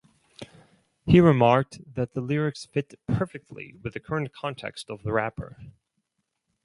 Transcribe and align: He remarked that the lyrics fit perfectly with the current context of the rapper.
He 1.05 1.19
remarked 1.21 1.93
that 1.93 2.15
the 2.15 2.21
lyrics 2.21 2.65
fit 2.65 2.97
perfectly 3.05 3.75
with 3.83 3.93
the 3.93 3.99
current 3.99 4.33
context 4.33 4.89
of 4.89 5.03
the 5.03 5.13
rapper. 5.13 5.57